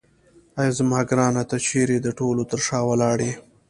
[0.61, 3.33] اې زما ګرانه ته چیرې د ټولو تر شا ولاړ یې.